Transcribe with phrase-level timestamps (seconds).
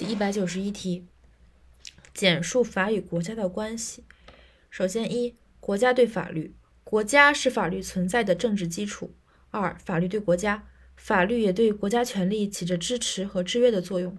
[0.00, 1.04] 第一百九十一题，
[2.14, 4.02] 简述法与国家的关系。
[4.70, 9.12] 首先，一、国家对法律，国家是法律存在的政治基础。
[9.50, 10.66] 二、法律对国家，
[10.96, 14.16] 法律也对国家权力起着支持和制约的作用。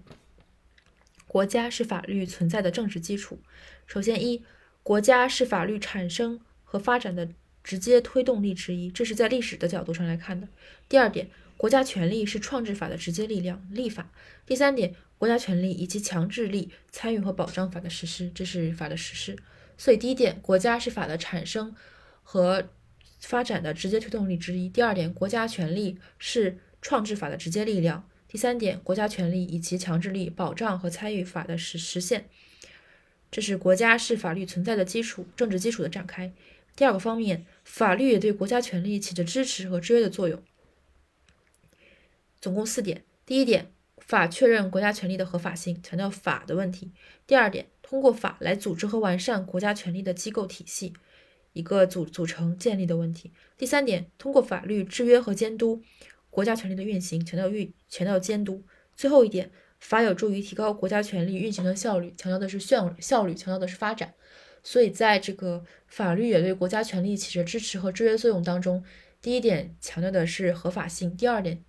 [1.26, 3.40] 国家是法律存在的政治基础。
[3.84, 4.44] 首先，一、
[4.84, 7.28] 国家是法律产生和发展的
[7.62, 10.48] 直接推动力之一，这是在历史的角度上来看的。
[10.88, 11.28] 第二点。
[11.58, 14.10] 国家权力是创制法的直接力量，立法。
[14.44, 19.38] 第三点，国家权力以及强制力参与和保障法的实施，这是法的实施。
[19.78, 21.72] 所以第一点，国家是法的产生
[22.24, 22.68] 和
[23.20, 24.68] 发展的直接推动力之一。
[24.68, 28.08] 第二点，国家权力是创制法的直接力量。
[28.26, 32.28] 第三点，国家权力以及强制力保障和参与法的实实现，
[33.30, 36.32] 这是国家是法律存在的基础，政治基础的展开。
[36.74, 40.42] 第二个方面，法律也对国家权力起着支持和制约的作用。
[42.40, 46.88] 总共四点：第一点，法确认国家权力的合法性，强调法的问题；
[47.26, 50.94] 第二点，通过法来组织和完善国家权力的机构体系，
[51.52, 55.82] 一个组组成建立的问题；第三点，通过法律制约和监督
[56.30, 58.62] 国家权力的运行，强调运强调监督；
[58.96, 64.14] 最后一点，法有助于提高国家权力运行的效率，强调的是效效率，强调的是发展。
[64.62, 68.84] 所以，在这个法律也对国家权力起着支持和制约作用当中，
[69.20, 71.64] 第一点强调的是合法性，第二点。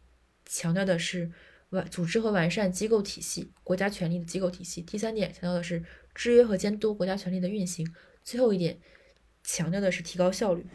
[0.46, 1.32] 强调的是
[1.70, 4.82] 完组织和完善机构体系，国家权力的机构体系。
[4.82, 5.84] 第三点强调的是
[6.14, 7.92] 制约和监督国家权力的运行。
[8.24, 8.78] 最后一点
[9.44, 10.66] 强调的是提高效率。